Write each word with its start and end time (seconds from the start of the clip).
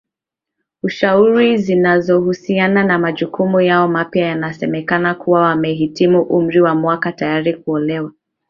ushauri 0.83 1.57
zinazohusiana 1.57 2.83
na 2.83 2.99
majukumu 2.99 3.61
yao 3.61 3.87
mapya 3.87 4.27
wanasemekana 4.29 5.15
kuwa 5.15 5.41
wamehitimu 5.41 6.21
umri 6.21 6.61
wa 6.61 6.69
wanawake 6.69 7.11
tayari 7.11 7.53
kuolewa 7.53 8.13